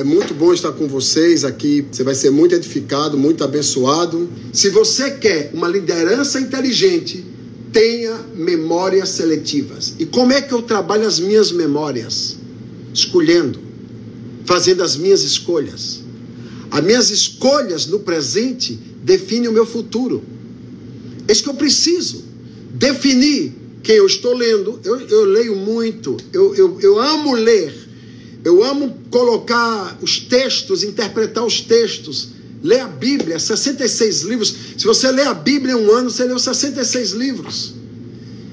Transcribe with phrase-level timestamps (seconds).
[0.00, 1.84] É muito bom estar com vocês aqui.
[1.92, 4.30] Você vai ser muito edificado, muito abençoado.
[4.50, 7.22] Se você quer uma liderança inteligente,
[7.70, 9.92] tenha memórias seletivas.
[9.98, 12.38] E como é que eu trabalho as minhas memórias?
[12.94, 13.58] Escolhendo,
[14.46, 16.00] fazendo as minhas escolhas.
[16.70, 20.22] As minhas escolhas no presente definem o meu futuro.
[21.28, 22.24] É isso que eu preciso.
[22.72, 24.80] Definir quem eu estou lendo.
[24.82, 27.89] Eu, eu leio muito, eu, eu, eu amo ler,
[28.44, 32.28] eu amo colocar os textos, interpretar os textos.
[32.62, 34.54] Ler a Bíblia, 66 livros.
[34.76, 37.74] Se você lê a Bíblia em um ano, você leu 66 livros.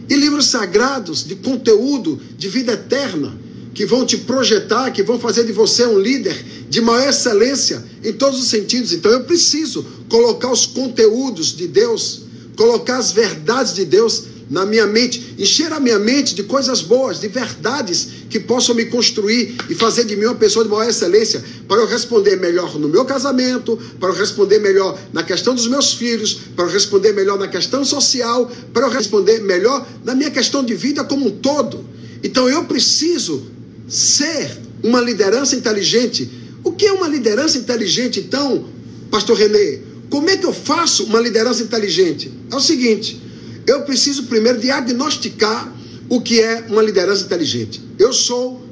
[0.09, 3.37] E livros sagrados de conteúdo de vida eterna,
[3.73, 8.13] que vão te projetar, que vão fazer de você um líder de maior excelência em
[8.13, 8.93] todos os sentidos.
[8.93, 12.21] Então eu preciso colocar os conteúdos de Deus,
[12.55, 17.19] colocar as verdades de Deus na minha mente, encher a minha mente de coisas boas,
[17.19, 21.43] de verdades que possam me construir e fazer de mim uma pessoa de maior excelência,
[21.67, 25.93] para eu responder melhor no meu casamento, para eu responder melhor na questão dos meus
[25.93, 30.63] filhos, para eu responder melhor na questão social, para eu responder melhor na minha questão
[30.63, 31.85] de vida como um todo.
[32.23, 33.47] Então eu preciso
[33.87, 36.29] ser uma liderança inteligente.
[36.63, 38.65] O que é uma liderança inteligente, então,
[39.11, 39.79] Pastor Renê?
[40.09, 42.31] Como é que eu faço uma liderança inteligente?
[42.49, 43.26] É o seguinte
[43.67, 45.75] eu preciso primeiro diagnosticar
[46.07, 47.81] o que é uma liderança inteligente.
[47.99, 48.65] Eu sou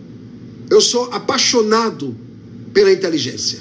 [0.68, 2.16] eu sou apaixonado
[2.74, 3.60] pela inteligência.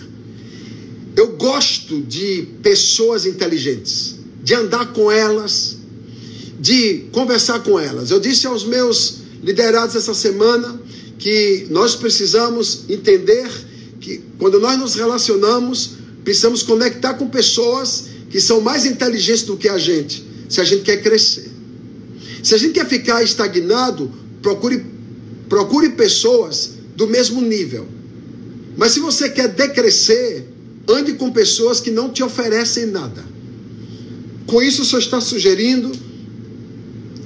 [1.14, 5.76] Eu gosto de pessoas inteligentes, de andar com elas,
[6.58, 8.10] de conversar com elas.
[8.10, 10.80] Eu disse aos meus liderados essa semana
[11.18, 13.50] que nós precisamos entender
[14.00, 15.90] que quando nós nos relacionamos,
[16.24, 20.82] precisamos conectar com pessoas que são mais inteligentes do que a gente se a gente
[20.82, 21.50] quer crescer.
[22.42, 24.10] Se a gente quer ficar estagnado,
[24.42, 24.84] procure,
[25.48, 27.86] procure pessoas do mesmo nível.
[28.76, 30.46] Mas se você quer decrescer,
[30.88, 33.24] ande com pessoas que não te oferecem nada.
[34.46, 35.90] Com isso, o senhor está sugerindo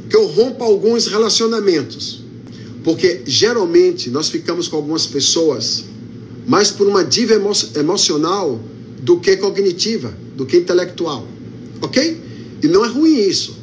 [0.09, 2.23] que eu rompa alguns relacionamentos.
[2.85, 5.85] Porque geralmente nós ficamos com algumas pessoas
[6.47, 8.59] mais por uma diva emo emocional
[9.03, 11.27] do que cognitiva, do que intelectual.
[11.83, 12.28] Ok?
[12.63, 13.57] E não é ruim isso,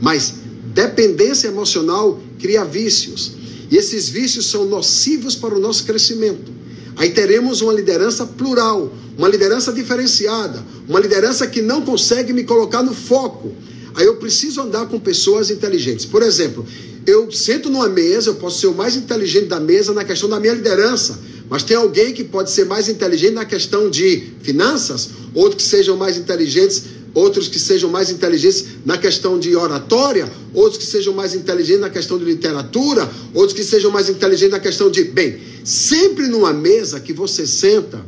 [0.00, 0.34] mas
[0.74, 3.32] dependência emocional cria vícios.
[3.70, 6.50] E esses vícios são nocivos para o nosso crescimento.
[6.96, 12.82] Aí teremos uma liderança plural, uma liderança diferenciada, uma liderança que não consegue me colocar
[12.82, 13.54] no foco.
[13.94, 16.04] Aí eu preciso andar com pessoas inteligentes.
[16.04, 16.66] Por exemplo,
[17.06, 20.38] eu sento numa mesa, eu posso ser o mais inteligente da mesa na questão da
[20.38, 21.18] minha liderança,
[21.48, 25.96] mas tem alguém que pode ser mais inteligente na questão de finanças, outro que sejam
[25.96, 26.84] mais inteligentes
[27.14, 31.90] outros que sejam mais inteligentes na questão de oratória, outros que sejam mais inteligentes na
[31.90, 35.04] questão de literatura, outros que sejam mais inteligentes na questão de.
[35.04, 38.04] Bem, sempre numa mesa que você senta,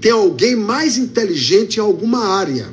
[0.00, 2.68] tem alguém mais inteligente em alguma área.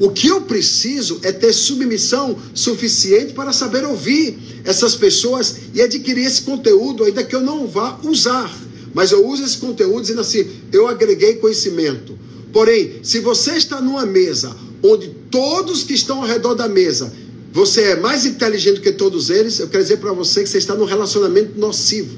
[0.00, 6.26] O que eu preciso é ter submissão suficiente para saber ouvir essas pessoas e adquirir
[6.26, 8.52] esse conteúdo, ainda que eu não vá usar.
[8.92, 12.18] Mas eu uso esse conteúdo dizendo assim: eu agreguei conhecimento.
[12.52, 17.12] Porém, se você está numa mesa onde todos que estão ao redor da mesa,
[17.52, 20.74] você é mais inteligente que todos eles, eu quero dizer para você que você está
[20.74, 22.16] num relacionamento nocivo.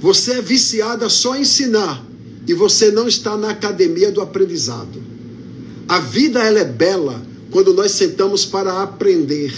[0.00, 2.04] Você é viciado a só ensinar
[2.46, 5.02] e você não está na academia do aprendizado.
[5.88, 7.20] A vida ela é bela
[7.50, 9.52] quando nós sentamos para aprender.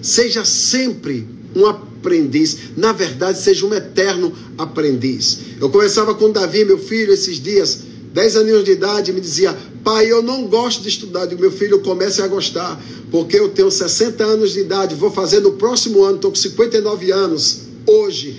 [0.00, 2.56] Seja sempre um aprendiz.
[2.76, 5.38] Na verdade, seja um eterno aprendiz.
[5.60, 7.80] Eu conversava com Davi, meu filho, esses dias,
[8.12, 11.30] 10 aninhos de idade, me dizia: Pai, eu não gosto de estudar.
[11.30, 15.40] E meu filho comece a gostar, porque eu tenho 60 anos de idade, vou fazer
[15.40, 17.60] no próximo ano, estou com 59 anos.
[17.86, 18.34] Hoje,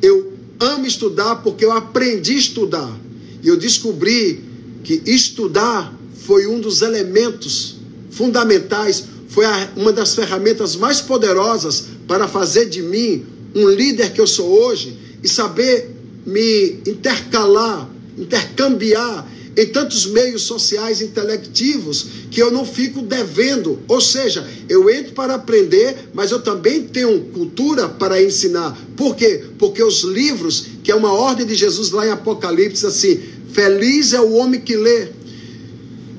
[0.00, 3.00] eu amo estudar porque eu aprendi a estudar.
[3.42, 4.42] E eu descobri
[4.82, 7.76] que estudar foi um dos elementos
[8.10, 9.44] fundamentais, foi
[9.76, 14.96] uma das ferramentas mais poderosas para fazer de mim um líder que eu sou hoje
[15.22, 23.78] e saber me intercalar, intercambiar em tantos meios sociais intelectivos que eu não fico devendo.
[23.88, 28.78] Ou seja, eu entro para aprender, mas eu também tenho cultura para ensinar.
[28.96, 29.44] Por quê?
[29.58, 33.18] Porque os livros, que é uma ordem de Jesus lá em Apocalipse, assim:
[33.52, 35.08] feliz é o homem que lê.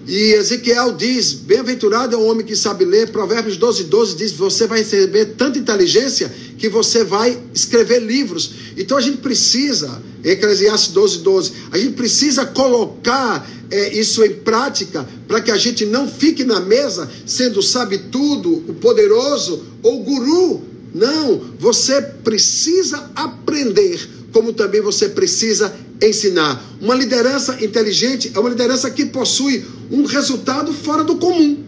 [0.07, 3.10] E Ezequiel diz: Bem-aventurado é o homem que sabe ler.
[3.10, 8.51] Provérbios 12, 12 diz: Você vai receber tanta inteligência que você vai escrever livros.
[8.75, 11.52] Então a gente precisa Eclesiastes 12, 12.
[11.72, 16.60] A gente precisa colocar é, isso em prática para que a gente não fique na
[16.60, 20.62] mesa sendo sabe tudo, o poderoso ou o guru.
[20.94, 26.64] Não, você precisa aprender, como também você precisa ensinar.
[26.81, 31.66] Uma liderança inteligente é uma liderança que possui um resultado fora do comum.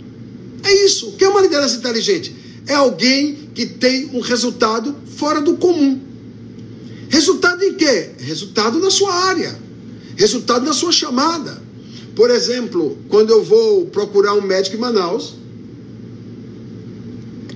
[0.64, 1.10] É isso.
[1.10, 2.36] O que é uma liderança inteligente?
[2.68, 6.00] É alguém que tem um resultado fora do comum.
[7.10, 8.12] Resultado em quê?
[8.20, 9.60] Resultado na sua área.
[10.16, 11.62] Resultado na sua chamada.
[12.16, 15.34] Por exemplo, quando eu vou procurar um médico em Manaus,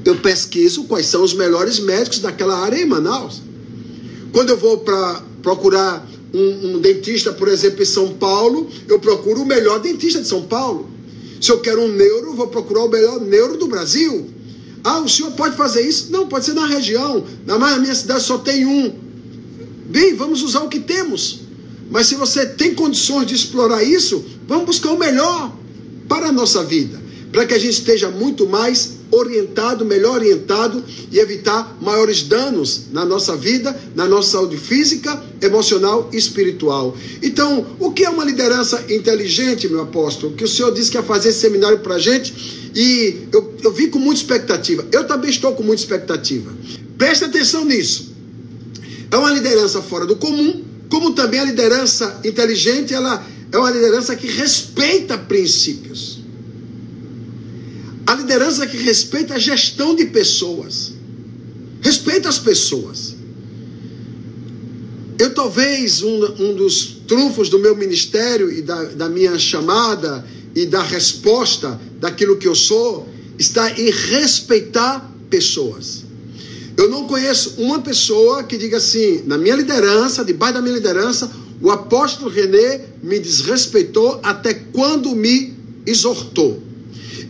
[0.03, 3.41] eu pesquiso quais são os melhores médicos daquela área em Manaus.
[4.31, 9.41] Quando eu vou para procurar um, um, dentista, por exemplo, em São Paulo, eu procuro
[9.41, 10.89] o melhor dentista de São Paulo.
[11.39, 14.29] Se eu quero um neuro, eu vou procurar o melhor neuro do Brasil.
[14.83, 16.11] Ah, o senhor pode fazer isso?
[16.11, 17.23] Não, pode ser na região.
[17.45, 19.02] Na minha cidade só tem um.
[19.93, 21.41] Bem, vamos usar o que temos.
[21.91, 25.55] Mas se você tem condições de explorar isso, vamos buscar o melhor
[26.09, 26.99] para a nossa vida,
[27.31, 33.05] para que a gente esteja muito mais orientado, melhor orientado e evitar maiores danos na
[33.05, 36.97] nossa vida, na nossa saúde física, emocional e espiritual.
[37.21, 40.33] Então, o que é uma liderança inteligente, meu apóstolo?
[40.33, 42.33] Que o senhor disse que ia fazer esse seminário para a gente
[42.73, 44.87] e eu, eu vi com muita expectativa.
[44.91, 46.51] Eu também estou com muita expectativa.
[46.97, 48.12] Preste atenção nisso.
[49.13, 54.15] É uma liderança fora do comum, como também a liderança inteligente, ela é uma liderança
[54.15, 56.19] que respeita princípios.
[58.07, 60.93] A liderança que respeita a gestão de pessoas.
[61.79, 63.13] Respeita as pessoas.
[65.19, 70.25] Eu talvez um, um dos trunfos do meu ministério e da, da minha chamada
[70.55, 73.07] e da resposta daquilo que eu sou
[73.37, 76.02] está em respeitar pessoas.
[76.83, 81.31] Eu não conheço uma pessoa que diga assim, na minha liderança, debaixo da minha liderança,
[81.61, 85.53] o apóstolo René me desrespeitou até quando me
[85.85, 86.61] exortou.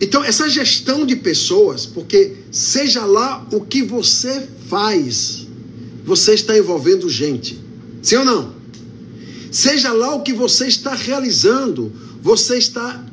[0.00, 5.46] Então, essa gestão de pessoas, porque seja lá o que você faz,
[6.04, 7.56] você está envolvendo gente.
[8.02, 8.54] Sim ou não?
[9.52, 13.04] Seja lá o que você está realizando, você está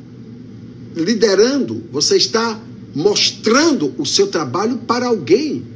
[0.96, 2.60] liderando, você está
[2.92, 5.70] mostrando o seu trabalho para alguém.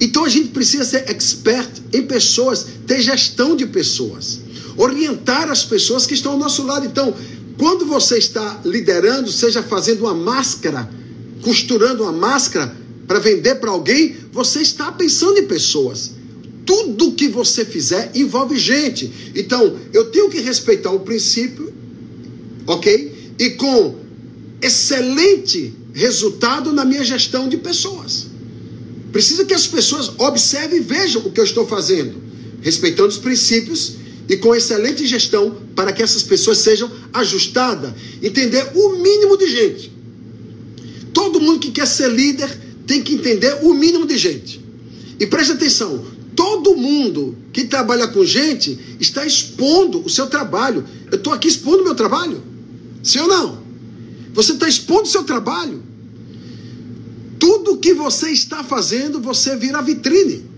[0.00, 4.40] Então a gente precisa ser expert em pessoas, ter gestão de pessoas,
[4.76, 6.86] orientar as pessoas que estão ao nosso lado.
[6.86, 7.14] Então,
[7.58, 10.90] quando você está liderando, seja fazendo uma máscara,
[11.42, 16.12] costurando uma máscara para vender para alguém, você está pensando em pessoas.
[16.64, 19.32] Tudo que você fizer envolve gente.
[19.34, 21.72] Então, eu tenho que respeitar o princípio,
[22.66, 23.34] ok?
[23.38, 23.96] E com
[24.60, 28.31] excelente resultado na minha gestão de pessoas.
[29.12, 32.14] Precisa que as pessoas observem e vejam o que eu estou fazendo,
[32.62, 33.92] respeitando os princípios
[34.28, 37.92] e com excelente gestão para que essas pessoas sejam ajustadas,
[38.22, 39.92] entender o mínimo de gente.
[41.12, 42.48] Todo mundo que quer ser líder
[42.86, 44.64] tem que entender o mínimo de gente.
[45.20, 46.04] E preste atenção,
[46.34, 50.84] todo mundo que trabalha com gente está expondo o seu trabalho.
[51.10, 52.42] Eu estou aqui expondo o meu trabalho?
[53.02, 53.62] Sim ou não?
[54.32, 55.82] Você está expondo o seu trabalho.
[57.42, 60.48] Tudo que você está fazendo, você vira vitrine.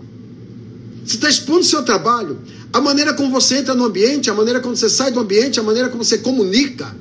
[1.02, 2.36] Você está expondo o seu trabalho.
[2.70, 5.62] A maneira como você entra no ambiente, a maneira como você sai do ambiente, a
[5.62, 6.94] maneira como você comunica.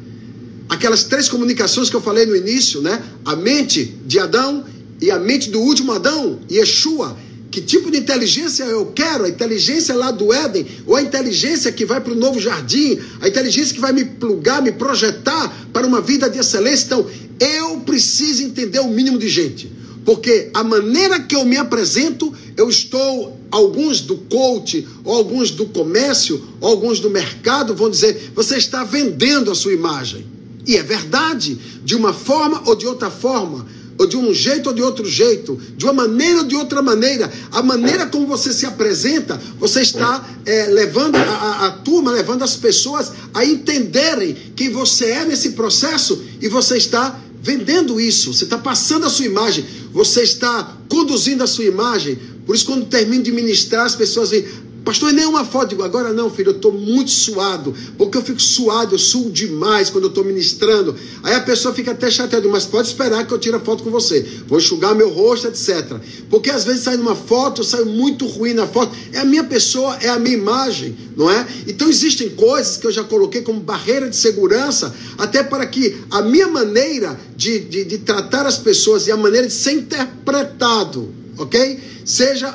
[0.69, 3.03] Aquelas três comunicações que eu falei no início, né?
[3.25, 4.63] A mente de Adão
[5.01, 7.17] e a mente do último Adão, Yeshua.
[7.53, 9.25] Que tipo de inteligência eu quero?
[9.25, 13.27] A inteligência lá do Éden, ou a inteligência que vai para o novo jardim, a
[13.27, 16.85] inteligência que vai me plugar, me projetar para uma vida de excelência.
[16.85, 17.05] Então,
[17.39, 19.71] eu preciso entender o mínimo de gente.
[20.03, 25.67] Porque a maneira que eu me apresento, eu estou, alguns do coach, ou alguns do
[25.67, 30.25] comércio, ou alguns do mercado vão dizer, você está vendendo a sua imagem.
[30.65, 31.55] E é verdade,
[31.85, 35.59] de uma forma ou de outra forma, ou de um jeito ou de outro jeito,
[35.77, 40.27] de uma maneira ou de outra maneira, a maneira como você se apresenta, você está
[40.45, 45.51] é, levando a, a, a, turma, levando as pessoas a entenderem quem você é nesse
[45.51, 51.43] processo e você está vendendo isso, você está passando a sua imagem, você está conduzindo
[51.43, 52.17] a sua imagem.
[52.45, 54.45] Por isso, quando termino de ministrar, as pessoas vêm,
[54.83, 55.69] Pastor, nem uma foto.
[55.69, 57.73] Digo, agora não, filho, eu estou muito suado.
[57.97, 60.95] Porque eu fico suado, eu suo demais quando eu estou ministrando.
[61.23, 63.89] Aí a pessoa fica até chateada, mas pode esperar que eu tire a foto com
[63.89, 64.25] você.
[64.47, 65.97] Vou enxugar meu rosto, etc.
[66.29, 68.93] Porque às vezes sai numa foto, eu saio muito ruim na foto.
[69.13, 71.47] É a minha pessoa, é a minha imagem, não é?
[71.65, 76.21] Então existem coisas que eu já coloquei como barreira de segurança, até para que a
[76.21, 81.79] minha maneira de, de, de tratar as pessoas e a maneira de ser interpretado, ok?
[82.03, 82.53] Seja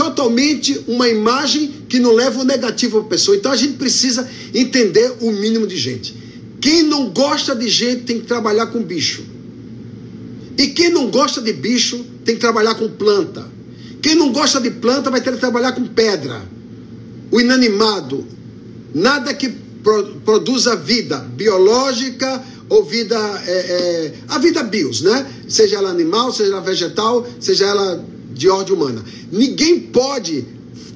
[0.00, 3.36] totalmente uma imagem que não leva o negativo para a pessoa.
[3.36, 6.16] Então a gente precisa entender o mínimo de gente.
[6.58, 9.22] Quem não gosta de gente tem que trabalhar com bicho.
[10.56, 13.46] E quem não gosta de bicho tem que trabalhar com planta.
[14.00, 16.40] Quem não gosta de planta vai ter que trabalhar com pedra.
[17.30, 18.26] O inanimado,
[18.94, 19.50] nada que
[19.82, 25.26] pro, produza vida biológica ou vida, é, é, a vida bios, né?
[25.46, 28.02] Seja ela animal, seja ela vegetal, seja ela
[28.40, 29.04] de ordem humana.
[29.30, 30.46] Ninguém pode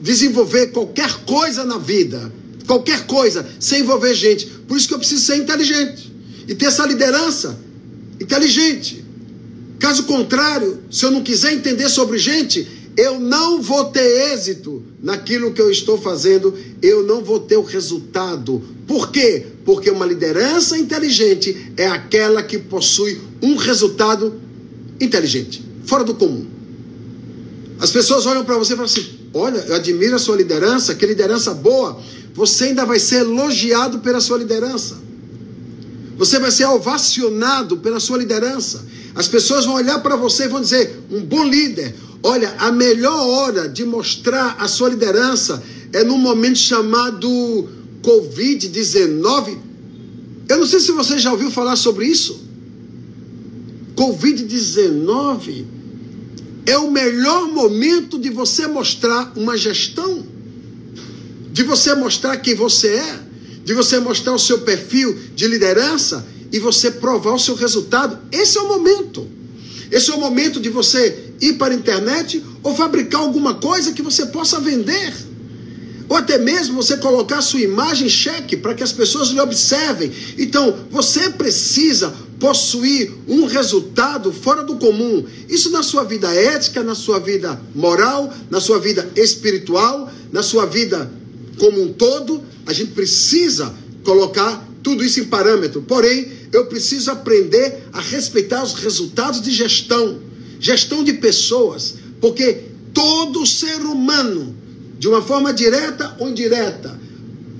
[0.00, 2.32] desenvolver qualquer coisa na vida,
[2.66, 4.46] qualquer coisa, sem envolver gente.
[4.66, 6.10] Por isso que eu preciso ser inteligente
[6.48, 7.60] e ter essa liderança
[8.18, 9.04] inteligente.
[9.78, 15.52] Caso contrário, se eu não quiser entender sobre gente, eu não vou ter êxito naquilo
[15.52, 18.62] que eu estou fazendo, eu não vou ter o resultado.
[18.86, 19.48] Por quê?
[19.66, 24.40] Porque uma liderança inteligente é aquela que possui um resultado
[24.98, 26.53] inteligente, fora do comum.
[27.80, 31.04] As pessoas olham para você e falam assim: Olha, eu admiro a sua liderança, que
[31.04, 32.00] liderança boa.
[32.34, 35.02] Você ainda vai ser elogiado pela sua liderança.
[36.16, 38.84] Você vai ser ovacionado pela sua liderança.
[39.14, 41.94] As pessoas vão olhar para você e vão dizer: um bom líder.
[42.22, 45.62] Olha, a melhor hora de mostrar a sua liderança
[45.92, 47.68] é num momento chamado
[48.02, 49.58] Covid-19.
[50.48, 52.42] Eu não sei se você já ouviu falar sobre isso.
[53.96, 55.73] Covid-19
[56.66, 60.24] é o melhor momento de você mostrar uma gestão,
[61.52, 63.20] de você mostrar quem você é,
[63.64, 68.18] de você mostrar o seu perfil de liderança e você provar o seu resultado.
[68.30, 69.26] Esse é o momento.
[69.90, 74.02] Esse é o momento de você ir para a internet ou fabricar alguma coisa que
[74.02, 75.14] você possa vender.
[76.08, 80.12] Ou até mesmo você colocar sua imagem em cheque para que as pessoas lhe observem.
[80.38, 85.24] Então, você precisa possuir um resultado fora do comum.
[85.48, 90.66] Isso na sua vida ética, na sua vida moral, na sua vida espiritual, na sua
[90.66, 91.10] vida
[91.58, 92.42] como um todo.
[92.66, 95.82] A gente precisa colocar tudo isso em parâmetro.
[95.82, 100.20] Porém, eu preciso aprender a respeitar os resultados de gestão,
[100.60, 102.60] gestão de pessoas, porque
[102.92, 104.54] todo ser humano,
[104.98, 106.98] de uma forma direta ou indireta,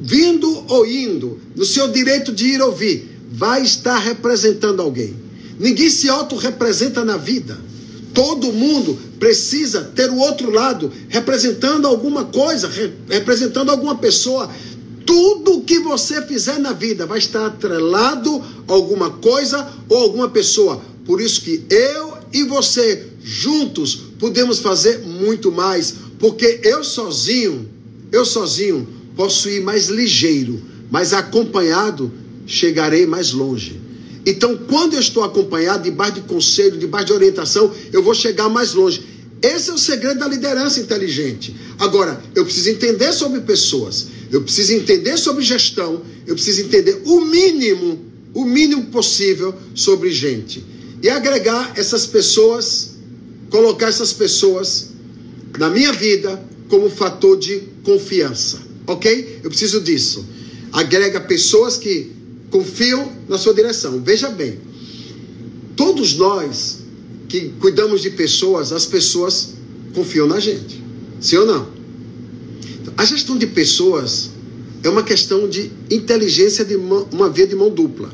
[0.00, 5.14] vindo ou indo, no seu direito de ir ou vir, vai estar representando alguém.
[5.58, 7.58] Ninguém se auto-representa na vida.
[8.12, 12.70] Todo mundo precisa ter o outro lado, representando alguma coisa,
[13.08, 14.50] representando alguma pessoa.
[15.04, 20.80] Tudo que você fizer na vida vai estar atrelado a alguma coisa ou alguma pessoa.
[21.04, 27.68] Por isso que eu e você juntos podemos fazer muito mais, porque eu sozinho,
[28.10, 32.12] eu sozinho posso ir mais ligeiro, mas acompanhado
[32.46, 33.80] chegarei mais longe.
[34.26, 38.72] Então, quando eu estou acompanhado, debaixo de conselho, debaixo de orientação, eu vou chegar mais
[38.72, 39.02] longe.
[39.42, 41.54] Esse é o segredo da liderança inteligente.
[41.78, 47.20] Agora, eu preciso entender sobre pessoas, eu preciso entender sobre gestão, eu preciso entender o
[47.20, 48.00] mínimo,
[48.32, 50.64] o mínimo possível sobre gente.
[51.02, 52.92] E agregar essas pessoas,
[53.50, 54.92] colocar essas pessoas
[55.58, 58.62] na minha vida como fator de confiança.
[58.86, 59.40] Ok?
[59.42, 60.24] Eu preciso disso.
[60.72, 62.10] Agrega pessoas que
[62.54, 64.00] confiam na sua direção.
[64.00, 64.61] Veja bem,
[65.75, 66.84] todos nós
[67.28, 69.54] que cuidamos de pessoas, as pessoas
[69.92, 70.80] confiam na gente.
[71.20, 71.68] Sim ou não?
[72.96, 74.30] A gestão de pessoas
[74.84, 78.12] é uma questão de inteligência de uma, uma via de mão dupla.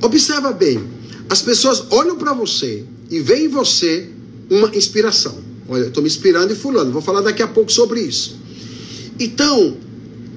[0.00, 0.82] Observa bem,
[1.28, 4.08] as pessoas olham para você e veem em você
[4.48, 5.36] uma inspiração.
[5.68, 8.34] Olha, estou me inspirando em fulano, vou falar daqui a pouco sobre isso.
[9.20, 9.76] Então,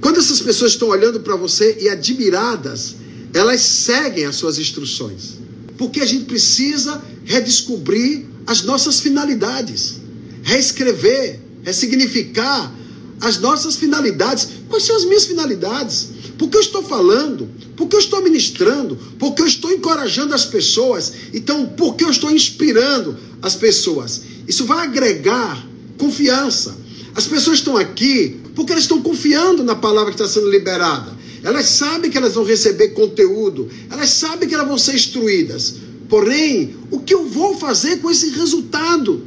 [0.01, 3.04] quando essas pessoas estão olhando para você e admiradas,
[3.35, 5.35] elas seguem as suas instruções.
[5.77, 9.97] Porque a gente precisa redescobrir as nossas finalidades,
[10.41, 12.73] reescrever, ressignificar
[13.19, 14.47] as nossas finalidades.
[14.69, 16.09] Quais são as minhas finalidades?
[16.37, 17.49] Por que eu estou falando?
[17.75, 18.95] Por que eu estou ministrando?
[19.19, 21.11] Por que eu estou encorajando as pessoas?
[21.33, 24.21] Então, por que eu estou inspirando as pessoas?
[24.47, 26.77] Isso vai agregar confiança.
[27.13, 31.24] As pessoas estão aqui porque elas estão confiando na palavra que está sendo liberada.
[31.45, 35.75] Elas sabem que elas vão receber conteúdo, elas sabem que elas vão ser instruídas.
[36.09, 39.23] Porém, o que eu vou fazer com esse resultado?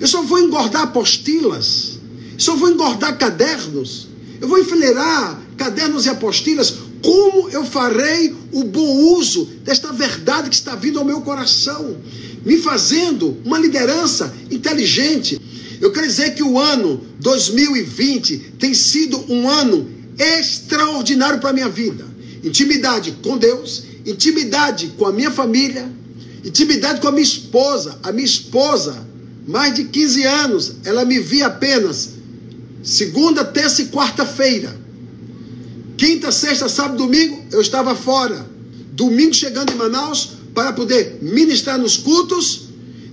[0.00, 1.98] Eu só vou engordar apostilas,
[2.38, 4.08] só vou engordar cadernos,
[4.40, 6.74] eu vou enfileirar cadernos e apostilas.
[7.02, 11.98] Como eu farei o bom uso desta verdade que está vindo ao meu coração,
[12.46, 15.38] me fazendo uma liderança inteligente?
[15.82, 21.68] Eu quero dizer que o ano 2020 tem sido um ano extraordinário para a minha
[21.68, 22.04] vida.
[22.42, 25.90] Intimidade com Deus, intimidade com a minha família,
[26.44, 27.98] intimidade com a minha esposa.
[28.02, 29.06] A minha esposa,
[29.46, 32.10] mais de 15 anos, ela me via apenas
[32.82, 34.74] segunda, terça e quarta-feira.
[35.96, 38.44] Quinta, sexta, sábado, domingo, eu estava fora.
[38.92, 42.68] Domingo chegando em Manaus para poder ministrar nos cultos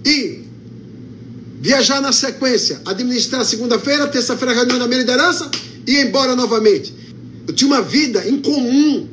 [0.05, 0.43] e
[1.61, 5.49] viajar na sequência, administrar segunda-feira, terça-feira reunião da minha liderança
[5.85, 6.93] e ir embora novamente.
[7.49, 9.07] Eu tinha uma vida incomum.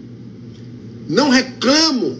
[1.08, 2.18] Não reclamo.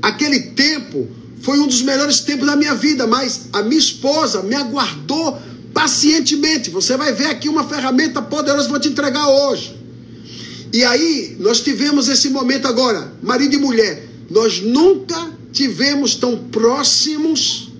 [0.00, 1.08] Aquele tempo
[1.42, 5.36] foi um dos melhores tempos da minha vida, mas a minha esposa me aguardou
[5.74, 6.70] pacientemente.
[6.70, 9.76] Você vai ver aqui uma ferramenta poderosa que vou te entregar hoje.
[10.72, 14.06] E aí, nós tivemos esse momento agora, marido e mulher.
[14.30, 17.72] Nós nunca tivemos tão próximos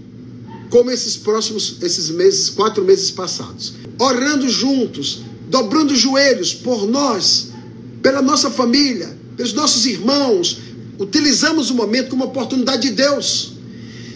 [0.71, 3.75] como esses próximos, esses meses, quatro meses passados.
[3.97, 7.50] Orando juntos, dobrando os joelhos por nós,
[8.03, 10.59] pela nossa família, pelos nossos irmãos.
[10.99, 13.53] Utilizamos o momento como oportunidade de Deus.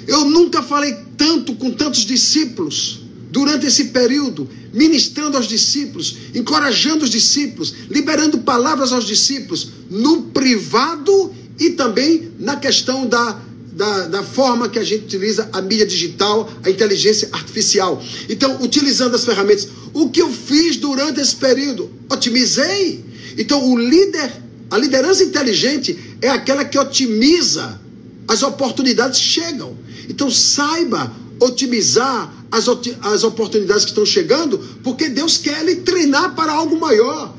[0.06, 3.00] Eu nunca falei tanto com tantos discípulos
[3.30, 11.32] durante esse período, ministrando aos discípulos, encorajando os discípulos, liberando palavras aos discípulos, no privado
[11.58, 13.40] e também na questão da,
[13.72, 18.02] da, da, forma que a gente utiliza a mídia digital, a inteligência artificial.
[18.28, 19.68] Então, utilizando as ferramentas.
[19.92, 21.90] O que eu fiz durante esse período?
[22.08, 23.04] Otimizei.
[23.38, 24.30] Então, o líder,
[24.70, 27.80] a liderança inteligente é aquela que otimiza
[28.26, 29.76] as oportunidades que chegam.
[30.08, 32.66] Então, saiba otimizar as,
[33.02, 37.34] as oportunidades que estão chegando, porque Deus quer lhe treinar para algo maior.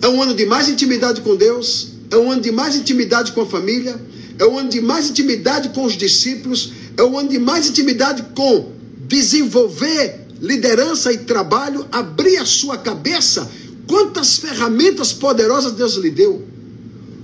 [0.00, 3.42] É um ano de mais intimidade com Deus, é um ano de mais intimidade com
[3.42, 4.00] a família,
[4.38, 8.24] é um ano de mais intimidade com os discípulos, é um ano de mais intimidade
[8.34, 8.72] com
[9.06, 13.48] desenvolver liderança e trabalho, abrir a sua cabeça.
[13.86, 16.46] Quantas ferramentas poderosas Deus lhe deu,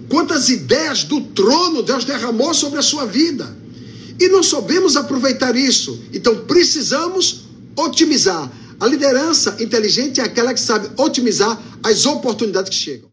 [0.08, 3.56] quantas ideias do trono Deus derramou sobre a sua vida.
[4.18, 6.00] E não soubemos aproveitar isso.
[6.12, 7.42] Então precisamos
[7.76, 8.50] otimizar.
[8.80, 13.06] A liderança inteligente é aquela que sabe otimizar as oportunidades que chegam.